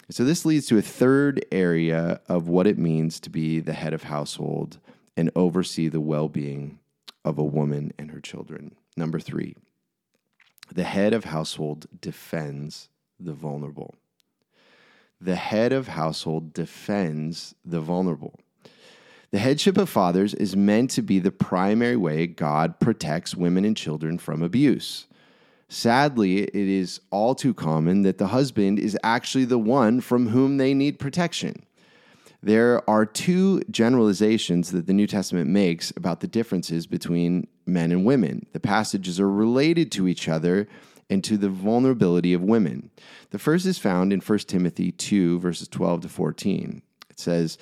So 0.09 0.23
this 0.23 0.45
leads 0.45 0.67
to 0.67 0.77
a 0.77 0.81
third 0.81 1.45
area 1.51 2.21
of 2.27 2.47
what 2.47 2.67
it 2.67 2.77
means 2.77 3.19
to 3.21 3.29
be 3.29 3.59
the 3.59 3.73
head 3.73 3.93
of 3.93 4.03
household 4.03 4.79
and 5.15 5.31
oversee 5.35 5.87
the 5.87 6.01
well-being 6.01 6.79
of 7.23 7.37
a 7.37 7.43
woman 7.43 7.93
and 7.97 8.11
her 8.11 8.19
children. 8.19 8.75
Number 8.97 9.19
three, 9.19 9.55
the 10.73 10.83
head 10.83 11.13
of 11.13 11.25
household 11.25 11.87
defends 12.01 12.89
the 13.19 13.33
vulnerable. 13.33 13.95
The 15.19 15.35
head 15.35 15.71
of 15.71 15.89
household 15.89 16.53
defends 16.53 17.55
the 17.63 17.79
vulnerable. 17.79 18.39
The 19.31 19.39
headship 19.39 19.77
of 19.77 19.89
fathers 19.89 20.33
is 20.33 20.57
meant 20.57 20.91
to 20.91 21.01
be 21.01 21.17
the 21.17 21.31
primary 21.31 21.95
way 21.95 22.27
God 22.27 22.81
protects 22.81 23.33
women 23.33 23.63
and 23.63 23.77
children 23.77 24.17
from 24.17 24.43
abuse. 24.43 25.07
Sadly, 25.69 26.39
it 26.43 26.53
is 26.53 26.99
all 27.11 27.33
too 27.33 27.53
common 27.53 28.01
that 28.01 28.17
the 28.17 28.27
husband 28.27 28.77
is 28.77 28.97
actually 29.03 29.45
the 29.45 29.57
one 29.57 30.01
from 30.01 30.27
whom 30.27 30.57
they 30.57 30.73
need 30.73 30.99
protection. 30.99 31.65
There 32.43 32.87
are 32.89 33.05
two 33.05 33.61
generalizations 33.71 34.71
that 34.71 34.85
the 34.85 34.93
New 34.93 35.07
Testament 35.07 35.49
makes 35.49 35.93
about 35.95 36.19
the 36.19 36.27
differences 36.27 36.85
between 36.85 37.47
men 37.65 37.93
and 37.93 38.03
women. 38.03 38.47
The 38.51 38.59
passages 38.59 39.17
are 39.17 39.29
related 39.29 39.93
to 39.93 40.09
each 40.09 40.27
other 40.27 40.67
and 41.09 41.23
to 41.23 41.37
the 41.37 41.49
vulnerability 41.49 42.33
of 42.33 42.41
women. 42.41 42.89
The 43.29 43.39
first 43.39 43.65
is 43.65 43.77
found 43.77 44.11
in 44.11 44.19
1 44.19 44.39
Timothy 44.39 44.91
2, 44.91 45.39
verses 45.39 45.69
12 45.69 46.01
to 46.01 46.09
14. 46.09 46.81
It 47.09 47.19
says, 47.19 47.57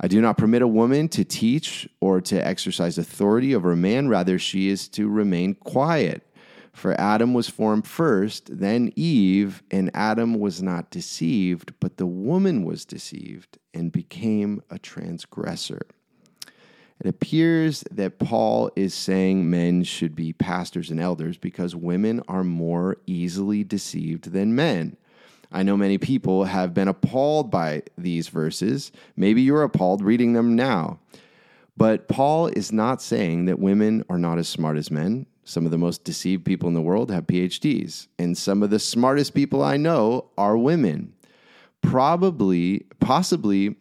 I 0.00 0.08
do 0.08 0.20
not 0.20 0.36
permit 0.36 0.62
a 0.62 0.68
woman 0.68 1.08
to 1.10 1.24
teach 1.24 1.88
or 2.00 2.20
to 2.22 2.46
exercise 2.46 2.98
authority 2.98 3.54
over 3.54 3.72
a 3.72 3.76
man, 3.76 4.08
rather, 4.08 4.38
she 4.38 4.68
is 4.68 4.88
to 4.88 5.08
remain 5.08 5.54
quiet 5.54 6.26
for 6.72 6.98
Adam 6.98 7.34
was 7.34 7.48
formed 7.48 7.86
first, 7.86 8.58
then 8.58 8.92
Eve, 8.96 9.62
and 9.70 9.90
Adam 9.94 10.38
was 10.38 10.62
not 10.62 10.90
deceived, 10.90 11.74
but 11.80 11.98
the 11.98 12.06
woman 12.06 12.64
was 12.64 12.84
deceived 12.84 13.58
and 13.74 13.92
became 13.92 14.62
a 14.70 14.78
transgressor. 14.78 15.82
It 16.98 17.06
appears 17.06 17.84
that 17.90 18.18
Paul 18.18 18.70
is 18.74 18.94
saying 18.94 19.50
men 19.50 19.82
should 19.82 20.14
be 20.14 20.32
pastors 20.32 20.90
and 20.90 21.00
elders 21.00 21.36
because 21.36 21.76
women 21.76 22.22
are 22.28 22.44
more 22.44 22.96
easily 23.06 23.64
deceived 23.64 24.32
than 24.32 24.54
men. 24.54 24.96
I 25.52 25.62
know 25.62 25.76
many 25.76 25.98
people 25.98 26.44
have 26.44 26.72
been 26.74 26.88
appalled 26.88 27.50
by 27.50 27.82
these 27.98 28.28
verses. 28.28 28.90
Maybe 29.16 29.42
you're 29.42 29.62
appalled 29.62 30.02
reading 30.02 30.32
them 30.32 30.56
now. 30.56 30.98
But 31.76 32.08
Paul 32.08 32.48
is 32.48 32.72
not 32.72 33.02
saying 33.02 33.46
that 33.46 33.58
women 33.58 34.04
are 34.08 34.18
not 34.18 34.38
as 34.38 34.48
smart 34.48 34.76
as 34.76 34.90
men. 34.90 35.26
Some 35.44 35.64
of 35.64 35.70
the 35.70 35.78
most 35.78 36.04
deceived 36.04 36.44
people 36.44 36.68
in 36.68 36.74
the 36.74 36.80
world 36.80 37.10
have 37.10 37.26
PhDs, 37.26 38.06
and 38.18 38.38
some 38.38 38.62
of 38.62 38.70
the 38.70 38.78
smartest 38.78 39.34
people 39.34 39.62
I 39.62 39.76
know 39.76 40.30
are 40.38 40.56
women. 40.56 41.14
Probably, 41.80 42.86
possibly, 43.00 43.74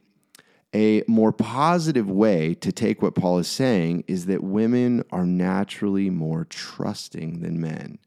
a 0.74 1.04
more 1.08 1.32
positive 1.32 2.10
way 2.10 2.56
to 2.56 2.72
take 2.72 3.02
what 3.02 3.14
Paul 3.14 3.38
is 3.38 3.48
saying 3.48 4.06
is 4.08 4.26
that 4.26 4.44
women 4.44 5.04
are 5.12 5.26
naturally 5.26 6.10
more 6.10 6.46
trusting 6.46 7.42
than 7.42 7.62
men. 7.62 8.00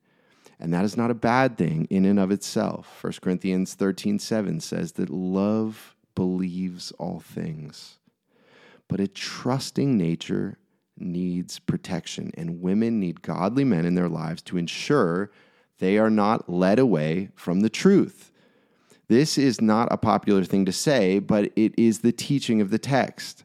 And 0.65 0.73
that 0.73 0.87
is 0.87 0.97
not 0.97 1.11
a 1.11 1.15
bad 1.15 1.59
thing 1.59 1.87
in 1.91 2.07
and 2.07 2.19
of 2.19 2.31
itself. 2.31 2.99
1 3.03 3.13
Corinthians 3.21 3.75
13 3.75 4.19
7 4.19 4.61
says 4.61 4.93
that 4.93 5.11
love 5.11 5.95
believes 6.15 6.91
all 6.93 7.21
things. 7.21 7.99
But 8.89 8.99
a 8.99 9.07
trusting 9.07 9.99
nature 9.99 10.57
needs 10.97 11.59
protection, 11.59 12.31
and 12.33 12.63
women 12.63 12.99
need 12.99 13.21
godly 13.21 13.63
men 13.63 13.85
in 13.85 13.95
their 13.95 14.09
lives 14.09 14.41
to 14.45 14.57
ensure 14.57 15.31
they 15.81 15.99
are 15.99 16.09
not 16.09 16.49
led 16.49 16.79
away 16.79 17.29
from 17.35 17.61
the 17.61 17.69
truth. 17.69 18.33
This 19.09 19.37
is 19.37 19.61
not 19.61 19.89
a 19.91 19.99
popular 19.99 20.45
thing 20.45 20.65
to 20.65 20.73
say, 20.73 21.19
but 21.19 21.53
it 21.57 21.75
is 21.77 21.99
the 21.99 22.11
teaching 22.11 22.63
of 22.63 22.71
the 22.71 22.79
text. 22.79 23.45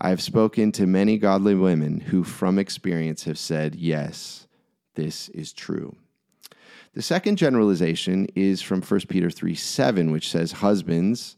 I 0.00 0.08
have 0.08 0.20
spoken 0.20 0.72
to 0.72 0.88
many 0.88 1.16
godly 1.16 1.54
women 1.54 2.00
who, 2.00 2.24
from 2.24 2.58
experience, 2.58 3.22
have 3.22 3.38
said, 3.38 3.76
Yes, 3.76 4.48
this 4.96 5.28
is 5.28 5.52
true. 5.52 5.94
The 6.96 7.02
second 7.02 7.36
generalization 7.36 8.26
is 8.34 8.62
from 8.62 8.80
1 8.80 9.00
Peter 9.00 9.28
3 9.28 9.54
7, 9.54 10.10
which 10.10 10.30
says, 10.30 10.50
Husbands, 10.50 11.36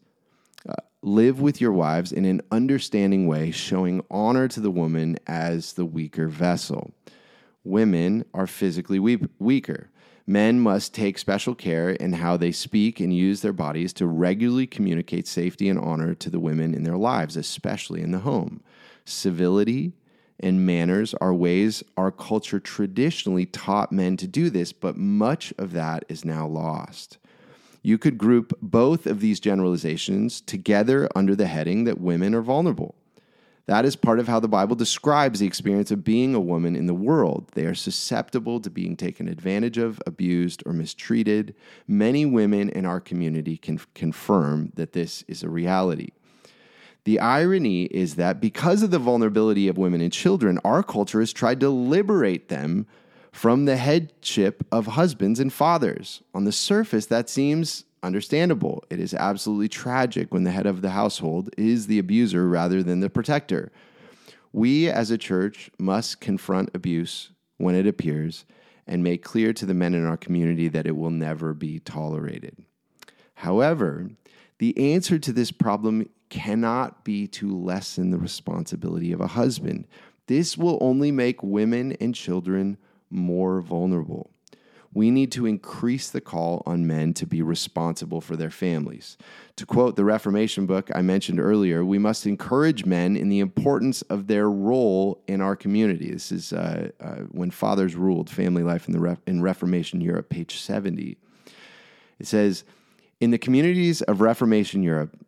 uh, 0.68 0.74
live 1.02 1.40
with 1.40 1.60
your 1.60 1.72
wives 1.72 2.12
in 2.12 2.24
an 2.26 2.42
understanding 2.52 3.26
way, 3.26 3.50
showing 3.50 4.04
honor 4.08 4.46
to 4.46 4.60
the 4.60 4.70
woman 4.70 5.18
as 5.26 5.72
the 5.72 5.84
weaker 5.84 6.28
vessel. 6.28 6.92
Women 7.64 8.24
are 8.32 8.46
physically 8.46 9.00
weaker. 9.00 9.90
Men 10.28 10.60
must 10.60 10.94
take 10.94 11.18
special 11.18 11.56
care 11.56 11.90
in 11.90 12.12
how 12.12 12.36
they 12.36 12.52
speak 12.52 13.00
and 13.00 13.12
use 13.12 13.40
their 13.40 13.52
bodies 13.52 13.92
to 13.94 14.06
regularly 14.06 14.68
communicate 14.68 15.26
safety 15.26 15.68
and 15.68 15.80
honor 15.80 16.14
to 16.14 16.30
the 16.30 16.38
women 16.38 16.72
in 16.72 16.84
their 16.84 16.96
lives, 16.96 17.36
especially 17.36 18.00
in 18.00 18.12
the 18.12 18.20
home. 18.20 18.62
Civility 19.04 19.92
and 20.40 20.64
manners 20.66 21.14
are 21.20 21.34
ways 21.34 21.82
our 21.96 22.10
culture 22.10 22.60
traditionally 22.60 23.46
taught 23.46 23.92
men 23.92 24.16
to 24.16 24.26
do 24.26 24.50
this, 24.50 24.72
but 24.72 24.96
much 24.96 25.52
of 25.58 25.72
that 25.72 26.04
is 26.08 26.24
now 26.24 26.46
lost. 26.46 27.18
You 27.82 27.98
could 27.98 28.18
group 28.18 28.56
both 28.60 29.06
of 29.06 29.20
these 29.20 29.40
generalizations 29.40 30.40
together 30.40 31.08
under 31.14 31.34
the 31.34 31.46
heading 31.46 31.84
that 31.84 32.00
women 32.00 32.34
are 32.34 32.42
vulnerable. 32.42 32.94
That 33.66 33.84
is 33.84 33.96
part 33.96 34.18
of 34.18 34.26
how 34.26 34.40
the 34.40 34.48
Bible 34.48 34.76
describes 34.76 35.40
the 35.40 35.46
experience 35.46 35.90
of 35.90 36.02
being 36.02 36.34
a 36.34 36.40
woman 36.40 36.74
in 36.74 36.86
the 36.86 36.94
world. 36.94 37.50
They 37.52 37.66
are 37.66 37.74
susceptible 37.74 38.60
to 38.60 38.70
being 38.70 38.96
taken 38.96 39.28
advantage 39.28 39.76
of, 39.76 40.00
abused, 40.06 40.62
or 40.64 40.72
mistreated. 40.72 41.54
Many 41.86 42.24
women 42.24 42.70
in 42.70 42.86
our 42.86 42.98
community 42.98 43.58
can 43.58 43.78
confirm 43.94 44.72
that 44.76 44.94
this 44.94 45.22
is 45.28 45.42
a 45.42 45.50
reality. 45.50 46.08
The 47.04 47.20
irony 47.20 47.84
is 47.84 48.16
that 48.16 48.40
because 48.40 48.82
of 48.82 48.90
the 48.90 48.98
vulnerability 48.98 49.68
of 49.68 49.78
women 49.78 50.00
and 50.00 50.12
children, 50.12 50.58
our 50.64 50.82
culture 50.82 51.20
has 51.20 51.32
tried 51.32 51.60
to 51.60 51.70
liberate 51.70 52.48
them 52.48 52.86
from 53.32 53.64
the 53.64 53.76
headship 53.76 54.64
of 54.72 54.86
husbands 54.86 55.40
and 55.40 55.52
fathers. 55.52 56.22
On 56.34 56.44
the 56.44 56.52
surface, 56.52 57.06
that 57.06 57.30
seems 57.30 57.84
understandable. 58.02 58.84
It 58.90 59.00
is 59.00 59.14
absolutely 59.14 59.68
tragic 59.68 60.32
when 60.32 60.44
the 60.44 60.50
head 60.50 60.66
of 60.66 60.82
the 60.82 60.90
household 60.90 61.50
is 61.56 61.86
the 61.86 61.98
abuser 61.98 62.48
rather 62.48 62.82
than 62.82 63.00
the 63.00 63.10
protector. 63.10 63.72
We 64.52 64.88
as 64.88 65.10
a 65.10 65.18
church 65.18 65.70
must 65.78 66.20
confront 66.20 66.70
abuse 66.74 67.30
when 67.58 67.74
it 67.74 67.86
appears 67.86 68.44
and 68.86 69.04
make 69.04 69.22
clear 69.22 69.52
to 69.52 69.66
the 69.66 69.74
men 69.74 69.94
in 69.94 70.06
our 70.06 70.16
community 70.16 70.68
that 70.68 70.86
it 70.86 70.96
will 70.96 71.10
never 71.10 71.52
be 71.52 71.78
tolerated. 71.78 72.56
However, 73.34 74.10
the 74.58 74.92
answer 74.94 75.18
to 75.18 75.32
this 75.32 75.50
problem 75.50 76.08
cannot 76.28 77.04
be 77.04 77.26
to 77.26 77.56
lessen 77.56 78.10
the 78.10 78.18
responsibility 78.18 79.12
of 79.12 79.20
a 79.20 79.28
husband. 79.28 79.86
This 80.26 80.58
will 80.58 80.78
only 80.80 81.10
make 81.10 81.42
women 81.42 81.92
and 82.00 82.14
children 82.14 82.76
more 83.10 83.60
vulnerable 83.60 84.30
we 84.94 85.10
need 85.10 85.30
to 85.32 85.46
increase 85.46 86.10
the 86.10 86.20
call 86.20 86.62
on 86.66 86.86
men 86.86 87.12
to 87.14 87.26
be 87.26 87.42
responsible 87.42 88.20
for 88.20 88.36
their 88.36 88.50
families. 88.50 89.16
To 89.56 89.66
quote 89.66 89.96
the 89.96 90.04
Reformation 90.04 90.66
book 90.66 90.90
I 90.94 91.02
mentioned 91.02 91.40
earlier, 91.40 91.84
we 91.84 91.98
must 91.98 92.26
encourage 92.26 92.84
men 92.84 93.16
in 93.16 93.28
the 93.28 93.40
importance 93.40 94.02
of 94.02 94.26
their 94.26 94.50
role 94.50 95.22
in 95.28 95.40
our 95.40 95.56
community. 95.56 96.10
This 96.10 96.32
is 96.32 96.52
uh, 96.52 96.90
uh, 97.00 97.16
when 97.30 97.50
fathers 97.50 97.96
ruled 97.96 98.30
family 98.30 98.62
life 98.62 98.88
in 98.88 98.92
the 98.92 99.00
Re- 99.00 99.16
in 99.26 99.42
Reformation 99.42 100.00
Europe, 100.00 100.30
page 100.30 100.58
70. 100.58 101.18
It 102.18 102.26
says, 102.26 102.64
in 103.20 103.30
the 103.30 103.38
communities 103.38 104.02
of 104.02 104.20
Reformation 104.20 104.82
Europe, 104.82 105.18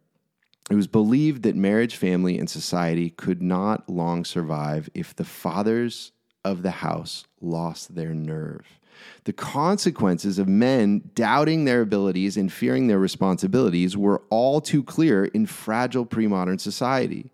it 0.71 0.77
was 0.77 0.87
believed 0.87 1.43
that 1.43 1.57
marriage, 1.57 1.97
family, 1.97 2.39
and 2.39 2.49
society 2.49 3.11
could 3.11 3.43
not 3.43 3.89
long 3.89 4.25
survive 4.25 4.89
if 4.95 5.15
the 5.17 5.25
fathers 5.25 6.13
of 6.45 6.63
the 6.63 6.71
house 6.71 7.25
lost 7.41 7.97
their 7.97 8.15
nerve. 8.15 8.79
The 9.25 9.33
consequences 9.33 10.39
of 10.39 10.47
men 10.47 11.11
doubting 11.15 11.65
their 11.65 11.81
abilities 11.81 12.37
and 12.37 12.53
fearing 12.53 12.87
their 12.87 12.99
responsibilities 12.99 13.97
were 13.97 14.23
all 14.31 14.61
too 14.61 14.85
clear 14.85 15.25
in 15.25 15.47
fragile 15.47 16.07
pre 16.07 16.27
modern 16.27 16.59
society. 16.59 17.33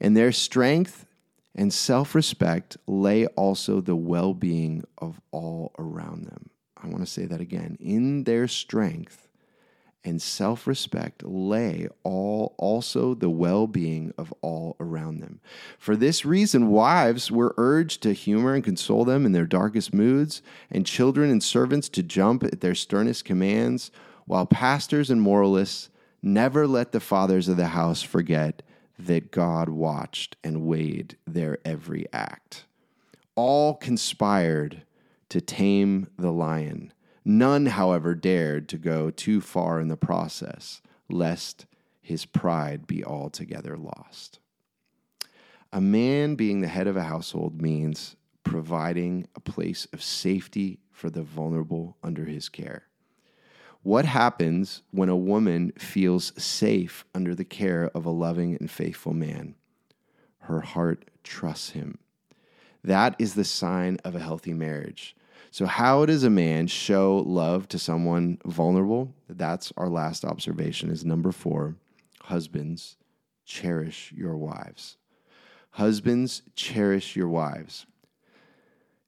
And 0.00 0.16
their 0.16 0.32
strength 0.32 1.06
and 1.54 1.72
self 1.72 2.14
respect 2.14 2.76
lay 2.86 3.26
also 3.26 3.80
the 3.80 3.96
well 3.96 4.32
being 4.32 4.84
of 4.98 5.20
all 5.30 5.72
around 5.78 6.24
them. 6.24 6.50
I 6.82 6.88
want 6.88 7.00
to 7.00 7.10
say 7.10 7.26
that 7.26 7.40
again. 7.40 7.76
In 7.80 8.24
their 8.24 8.48
strength 8.48 9.21
and 10.04 10.20
self 10.20 10.66
respect 10.66 11.22
lay 11.24 11.88
all 12.02 12.54
also 12.58 13.14
the 13.14 13.30
well 13.30 13.66
being 13.66 14.12
of 14.18 14.32
all 14.40 14.76
around 14.80 15.20
them. 15.20 15.40
For 15.78 15.96
this 15.96 16.24
reason, 16.24 16.70
wives 16.70 17.30
were 17.30 17.54
urged 17.56 18.02
to 18.02 18.12
humor 18.12 18.54
and 18.54 18.64
console 18.64 19.04
them 19.04 19.24
in 19.24 19.32
their 19.32 19.46
darkest 19.46 19.94
moods, 19.94 20.42
and 20.70 20.86
children 20.86 21.30
and 21.30 21.42
servants 21.42 21.88
to 21.90 22.02
jump 22.02 22.42
at 22.42 22.60
their 22.60 22.74
sternest 22.74 23.24
commands, 23.24 23.90
while 24.26 24.46
pastors 24.46 25.10
and 25.10 25.20
moralists 25.20 25.90
never 26.22 26.66
let 26.66 26.92
the 26.92 27.00
fathers 27.00 27.48
of 27.48 27.56
the 27.56 27.68
house 27.68 28.02
forget 28.02 28.62
that 28.98 29.30
God 29.30 29.68
watched 29.68 30.36
and 30.44 30.62
weighed 30.62 31.16
their 31.26 31.58
every 31.64 32.06
act. 32.12 32.64
All 33.34 33.74
conspired 33.74 34.82
to 35.30 35.40
tame 35.40 36.08
the 36.18 36.30
lion 36.30 36.92
None, 37.24 37.66
however, 37.66 38.14
dared 38.14 38.68
to 38.70 38.78
go 38.78 39.10
too 39.10 39.40
far 39.40 39.80
in 39.80 39.88
the 39.88 39.96
process, 39.96 40.82
lest 41.08 41.66
his 42.00 42.24
pride 42.24 42.86
be 42.86 43.04
altogether 43.04 43.76
lost. 43.76 44.40
A 45.72 45.80
man 45.80 46.34
being 46.34 46.60
the 46.60 46.68
head 46.68 46.86
of 46.86 46.96
a 46.96 47.04
household 47.04 47.62
means 47.62 48.16
providing 48.44 49.26
a 49.36 49.40
place 49.40 49.86
of 49.92 50.02
safety 50.02 50.80
for 50.90 51.10
the 51.10 51.22
vulnerable 51.22 51.96
under 52.02 52.24
his 52.24 52.48
care. 52.48 52.88
What 53.82 54.04
happens 54.04 54.82
when 54.90 55.08
a 55.08 55.16
woman 55.16 55.72
feels 55.78 56.32
safe 56.40 57.04
under 57.14 57.34
the 57.34 57.44
care 57.44 57.90
of 57.94 58.04
a 58.04 58.10
loving 58.10 58.56
and 58.56 58.70
faithful 58.70 59.12
man? 59.12 59.54
Her 60.40 60.60
heart 60.60 61.10
trusts 61.24 61.70
him. 61.70 61.98
That 62.84 63.14
is 63.18 63.34
the 63.34 63.44
sign 63.44 63.98
of 64.04 64.14
a 64.14 64.20
healthy 64.20 64.52
marriage. 64.52 65.16
So, 65.52 65.66
how 65.66 66.06
does 66.06 66.24
a 66.24 66.30
man 66.30 66.66
show 66.66 67.18
love 67.26 67.68
to 67.68 67.78
someone 67.78 68.38
vulnerable? 68.46 69.12
That's 69.28 69.70
our 69.76 69.90
last 69.90 70.24
observation. 70.24 70.88
Is 70.88 71.04
number 71.04 71.30
four 71.30 71.76
husbands, 72.22 72.96
cherish 73.44 74.14
your 74.16 74.34
wives. 74.34 74.96
Husbands, 75.72 76.40
cherish 76.56 77.16
your 77.16 77.28
wives. 77.28 77.84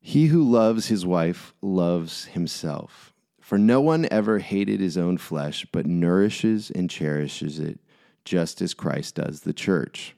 He 0.00 0.26
who 0.26 0.42
loves 0.42 0.88
his 0.88 1.06
wife 1.06 1.54
loves 1.62 2.26
himself. 2.26 3.14
For 3.40 3.56
no 3.56 3.80
one 3.80 4.06
ever 4.10 4.38
hated 4.38 4.80
his 4.80 4.98
own 4.98 5.16
flesh, 5.16 5.66
but 5.72 5.86
nourishes 5.86 6.70
and 6.70 6.90
cherishes 6.90 7.58
it, 7.58 7.80
just 8.26 8.60
as 8.60 8.74
Christ 8.74 9.14
does 9.14 9.40
the 9.40 9.54
church. 9.54 10.14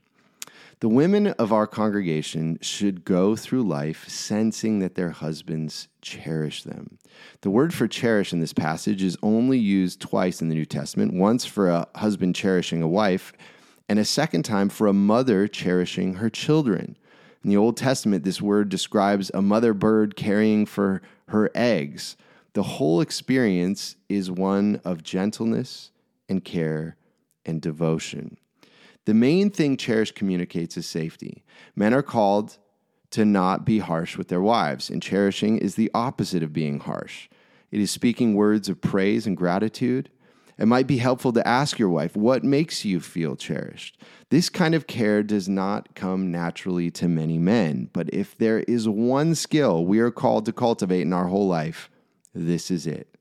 The 0.81 0.89
women 0.91 1.29
of 1.29 1.55
our 1.55 1.67
congregation 1.67 2.59
should 2.61 3.07
go 3.07 3.35
through 3.35 3.63
life 3.63 4.07
sensing 4.11 4.81
that 4.81 4.95
their 4.95 5.09
husbands 5.09 5.89
cherish 6.03 6.65
them. 6.65 6.99
The 7.41 7.49
word 7.49 7.73
for 7.73 7.89
cherish 7.89 8.31
in 8.31 8.41
this 8.41 8.53
passage 8.53 9.03
is 9.03 9.17
only 9.23 9.59
used 9.59 10.03
twice 10.03 10.43
in 10.43 10.51
the 10.51 10.55
New 10.55 10.67
Testament 10.67 11.15
once 11.15 11.47
for 11.47 11.71
a 11.71 11.89
husband 11.95 12.35
cherishing 12.35 12.83
a 12.83 12.89
wife, 12.89 13.33
and 13.89 13.99
a 13.99 14.05
second 14.05 14.43
time 14.43 14.69
for 14.69 14.87
a 14.87 14.93
mother 14.93 15.49
cherishing 15.49 16.15
her 16.15 16.29
children. 16.29 16.99
In 17.43 17.49
the 17.49 17.57
Old 17.57 17.79
Testament, 17.79 18.25
this 18.25 18.43
word 18.43 18.69
describes 18.69 19.31
a 19.33 19.41
mother 19.41 19.73
bird 19.73 20.15
caring 20.15 20.67
for 20.67 21.01
her 21.29 21.51
eggs. 21.55 22.19
The 22.53 22.65
whole 22.65 23.01
experience 23.01 23.97
is 24.11 24.31
one 24.31 24.83
of 24.85 25.03
gentleness 25.03 25.91
and 26.29 26.45
care 26.45 26.97
and 27.47 27.63
devotion. 27.63 28.37
The 29.07 29.15
main 29.15 29.51
thing 29.51 29.77
Cherish 29.77 30.13
communicates 30.13 30.77
is 30.77 30.87
safety. 30.87 31.45
Men 31.75 31.95
are 31.95 32.03
called 32.03 32.59
to 33.11 33.25
not 33.25 33.65
be 33.65 33.79
harsh 33.79 34.19
with 34.19 34.29
their 34.29 34.43
wives, 34.43 34.91
and 34.91 35.01
cherishing 35.01 35.59
is 35.59 35.77
the 35.77 35.91
opposite 35.95 36.43
of 36.43 36.53
being 36.53 36.81
harsh. 36.81 37.29
It 37.71 37.81
is 37.81 37.91
speaking 37.91 38.35
words 38.35 38.69
of 38.69 38.81
praise 38.81 39.27
and 39.27 39.37
gratitude. 39.37 40.11
It 40.59 40.67
might 40.67 40.89
be 40.89 40.99
helpful 40.99 41.33
to 41.35 41.47
ask 41.47 41.79
your 41.79 41.89
wife, 41.89 42.17
What 42.17 42.43
makes 42.43 42.85
you 42.85 42.99
feel 42.99 43.37
cherished? 43.37 43.97
This 44.31 44.49
kind 44.49 44.75
of 44.75 44.89
care 44.89 45.23
does 45.23 45.49
not 45.49 45.95
come 45.95 46.33
naturally 46.33 46.91
to 46.93 47.07
many 47.07 47.39
men, 47.39 47.91
but 47.93 48.13
if 48.13 48.37
there 48.37 48.61
is 48.61 48.89
one 48.89 49.37
skill 49.37 49.87
we 49.87 50.01
are 50.01 50.11
called 50.11 50.47
to 50.47 50.53
cultivate 50.53 51.03
in 51.03 51.13
our 51.13 51.27
whole 51.27 51.47
life, 51.47 51.91
this 52.35 52.73
is 52.73 52.89
it. 52.89 53.17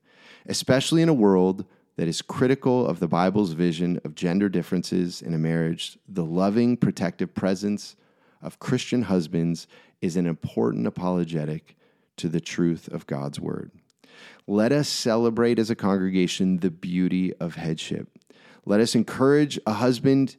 Especially 0.47 1.03
in 1.03 1.09
a 1.09 1.13
world 1.13 1.65
that 1.97 2.07
is 2.07 2.21
critical 2.21 2.85
of 2.85 2.99
the 2.99 3.07
Bible's 3.07 3.53
vision 3.53 3.99
of 4.03 4.15
gender 4.15 4.49
differences 4.49 5.21
in 5.21 5.33
a 5.33 5.37
marriage, 5.37 5.97
the 6.07 6.25
loving, 6.25 6.77
protective 6.77 7.33
presence 7.33 7.95
of 8.41 8.59
Christian 8.59 9.03
husbands 9.03 9.67
is 10.01 10.15
an 10.15 10.27
important 10.27 10.87
apologetic 10.87 11.75
to 12.17 12.29
the 12.29 12.41
truth 12.41 12.87
of 12.89 13.07
God's 13.07 13.39
word. 13.39 13.71
Let 14.47 14.71
us 14.71 14.87
celebrate 14.87 15.57
as 15.57 15.69
a 15.69 15.75
congregation 15.75 16.59
the 16.59 16.69
beauty 16.69 17.33
of 17.35 17.55
headship. 17.55 18.07
Let 18.65 18.79
us 18.79 18.95
encourage 18.95 19.59
a 19.65 19.73
husband 19.73 20.37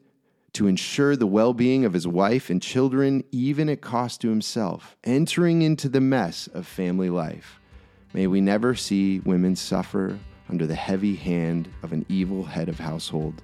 to 0.55 0.67
ensure 0.67 1.17
the 1.17 1.27
well 1.27 1.53
being 1.53 1.85
of 1.85 1.93
his 1.93 2.07
wife 2.07 2.49
and 2.49 2.63
children, 2.63 3.25
even 3.31 3.69
at 3.69 3.83
cost 3.83 4.23
to 4.23 4.31
himself, 4.31 4.97
entering 5.05 5.63
into 5.63 5.89
the 5.89 6.01
mess 6.01 6.47
of 6.49 6.67
family 6.67 7.11
life. 7.11 7.61
May 8.15 8.27
we 8.27 8.41
never 8.41 8.75
see 8.75 9.21
women 9.21 9.55
suffer 9.57 10.19
under 10.49 10.67
the 10.67 10.75
heavy 10.75 11.17
hand 11.17 11.69
of 11.83 11.93
an 11.93 12.05
evil 12.09 12.45
head 12.45 12.69
of 12.69 12.79
household. 12.79 13.43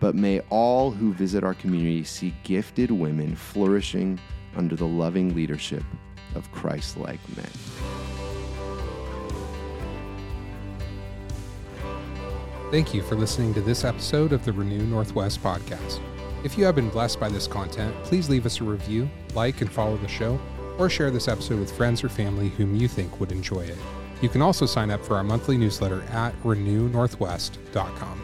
But 0.00 0.14
may 0.14 0.40
all 0.50 0.90
who 0.90 1.12
visit 1.12 1.44
our 1.44 1.54
community 1.54 2.04
see 2.04 2.34
gifted 2.42 2.90
women 2.90 3.36
flourishing 3.36 4.18
under 4.56 4.76
the 4.76 4.86
loving 4.86 5.34
leadership 5.34 5.84
of 6.34 6.50
Christ 6.52 6.96
like 6.96 7.20
men. 7.36 7.46
Thank 12.70 12.92
you 12.92 13.02
for 13.02 13.14
listening 13.14 13.54
to 13.54 13.60
this 13.60 13.84
episode 13.84 14.32
of 14.32 14.44
the 14.44 14.52
Renew 14.52 14.82
Northwest 14.82 15.42
podcast. 15.42 16.00
If 16.42 16.58
you 16.58 16.64
have 16.64 16.74
been 16.74 16.88
blessed 16.88 17.20
by 17.20 17.28
this 17.28 17.46
content, 17.46 17.94
please 18.02 18.28
leave 18.28 18.46
us 18.46 18.60
a 18.60 18.64
review, 18.64 19.08
like 19.32 19.60
and 19.60 19.70
follow 19.70 19.96
the 19.96 20.08
show, 20.08 20.40
or 20.76 20.90
share 20.90 21.10
this 21.10 21.28
episode 21.28 21.60
with 21.60 21.70
friends 21.70 22.02
or 22.02 22.08
family 22.08 22.48
whom 22.48 22.74
you 22.74 22.88
think 22.88 23.20
would 23.20 23.30
enjoy 23.30 23.60
it. 23.60 23.78
You 24.24 24.30
can 24.30 24.40
also 24.40 24.64
sign 24.64 24.90
up 24.90 25.04
for 25.04 25.18
our 25.18 25.22
monthly 25.22 25.58
newsletter 25.58 26.00
at 26.04 26.32
renewnorthwest.com. 26.44 28.23